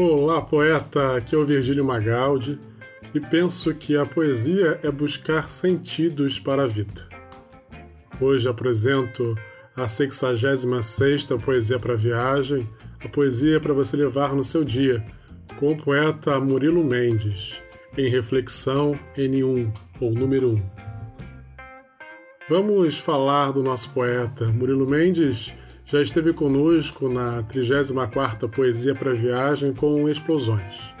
[0.00, 1.16] Olá, poeta!
[1.16, 2.56] Aqui é o Virgílio Magaldi
[3.12, 7.08] e penso que a poesia é buscar sentidos para a vida.
[8.20, 9.36] Hoje apresento
[9.74, 12.60] a 66 Poesia para Viagem,
[13.04, 15.04] a poesia para você levar no seu dia,
[15.58, 17.60] com o poeta Murilo Mendes,
[17.96, 19.68] em Reflexão N1,
[20.00, 20.62] ou número 1.
[22.48, 24.46] Vamos falar do nosso poeta.
[24.46, 25.52] Murilo Mendes
[25.88, 30.94] já esteve conosco na 34ª Poesia para Viagem com Explosões.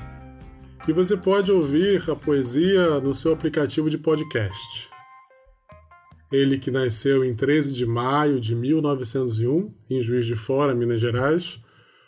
[0.88, 4.88] E você pode ouvir a poesia no seu aplicativo de podcast.
[6.32, 11.60] Ele que nasceu em 13 de maio de 1901, em Juiz de Fora, Minas Gerais,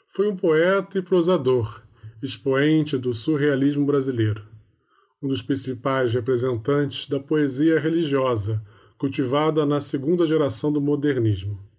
[0.09, 1.83] foi um poeta e prosador,
[2.23, 4.43] expoente do surrealismo brasileiro,
[5.23, 8.63] um dos principais representantes da poesia religiosa,
[8.97, 11.70] cultivada na segunda geração do modernismo.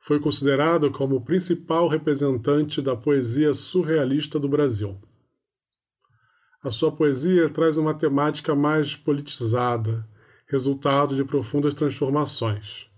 [0.00, 4.98] Foi considerado como o principal representante da poesia surrealista do Brasil.
[6.64, 10.06] A sua poesia traz uma temática mais politizada,
[10.46, 12.88] resultado de profundas transformações.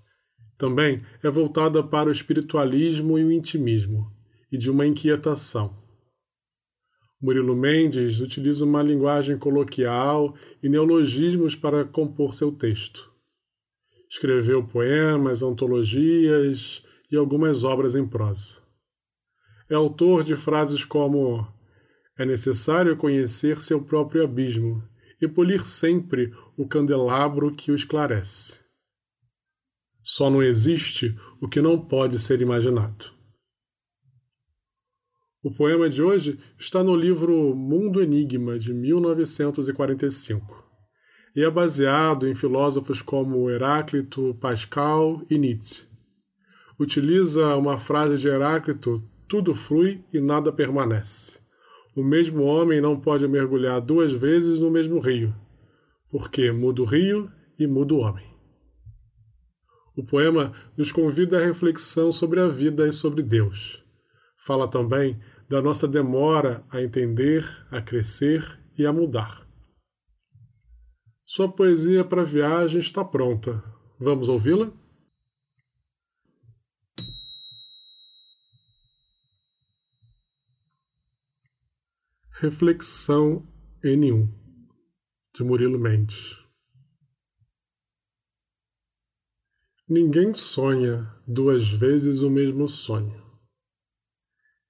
[0.56, 4.10] Também é voltada para o espiritualismo e o intimismo,
[4.50, 5.76] e de uma inquietação.
[7.20, 13.12] Murilo Mendes utiliza uma linguagem coloquial e neologismos para compor seu texto.
[14.10, 18.62] Escreveu poemas, antologias e algumas obras em prosa.
[19.68, 21.46] É autor de frases como:
[22.18, 24.82] É necessário conhecer seu próprio abismo
[25.20, 28.60] e polir sempre o candelabro que o esclarece.
[30.02, 33.12] Só não existe o que não pode ser imaginado.
[35.44, 40.64] O poema de hoje está no livro Mundo Enigma, de 1945,
[41.34, 45.91] e é baseado em filósofos como Heráclito, Pascal e Nietzsche.
[46.82, 51.38] Utiliza uma frase de Heráclito: tudo flui e nada permanece.
[51.94, 55.32] O mesmo homem não pode mergulhar duas vezes no mesmo rio,
[56.10, 58.26] porque muda o rio e muda o homem.
[59.96, 63.80] O poema nos convida à reflexão sobre a vida e sobre Deus.
[64.44, 69.46] Fala também da nossa demora a entender, a crescer e a mudar.
[71.24, 73.62] Sua poesia para viagem está pronta.
[74.00, 74.81] Vamos ouvi-la?
[82.40, 83.46] Reflexão
[83.84, 84.26] N1
[85.36, 86.38] de Murilo Mendes
[89.86, 93.22] Ninguém sonha duas vezes o mesmo sonho.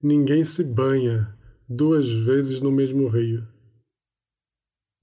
[0.02, 3.46] Ninguém se banha duas vezes no mesmo rio.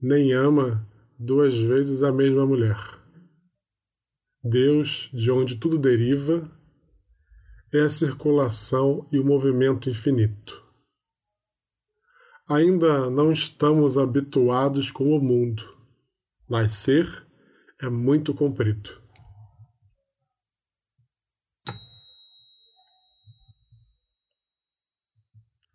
[0.00, 0.86] Nem ama
[1.18, 2.78] duas vezes a mesma mulher.
[4.44, 6.48] Deus, de onde tudo deriva,
[7.72, 10.69] é a circulação e o movimento infinito
[12.50, 15.62] ainda não estamos habituados com o mundo.
[16.48, 17.06] Nascer
[17.80, 18.90] é muito comprido.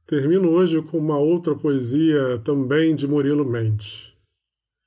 [0.05, 4.13] Termino hoje com uma outra poesia também de Murilo Mendes,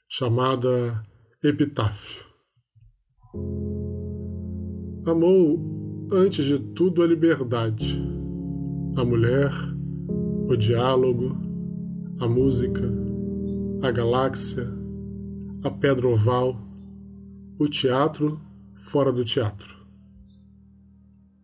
[0.07, 1.03] chamada
[1.43, 2.25] Epitáfio.
[5.07, 7.99] Amou, antes de tudo, a liberdade,
[8.95, 9.51] a mulher,
[10.47, 11.48] o diálogo,
[12.21, 12.83] a música,
[13.81, 14.69] a galáxia,
[15.63, 16.61] a pedra oval,
[17.57, 18.41] o teatro
[18.81, 19.77] fora do teatro.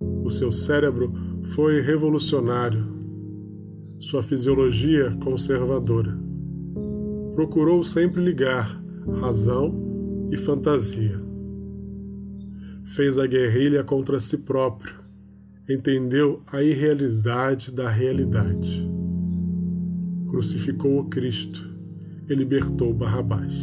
[0.00, 1.12] O seu cérebro
[1.54, 2.84] foi revolucionário,
[4.00, 6.18] sua fisiologia conservadora.
[7.36, 8.82] Procurou sempre ligar
[9.20, 11.22] razão e fantasia.
[12.84, 14.96] Fez a guerrilha contra si próprio,
[15.68, 18.92] entendeu a irrealidade da realidade
[20.34, 21.70] crucificou o Cristo
[22.28, 23.54] e libertou Barrabás.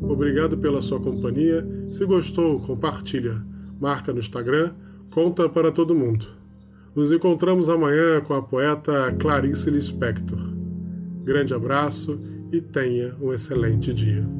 [0.00, 1.66] Obrigado pela sua companhia.
[1.90, 3.42] Se gostou, compartilha,
[3.80, 4.72] marca no Instagram,
[5.10, 6.26] conta para todo mundo.
[6.94, 10.38] Nos encontramos amanhã com a poeta Clarice Lispector.
[11.24, 12.20] Grande abraço
[12.52, 14.37] e tenha um excelente dia.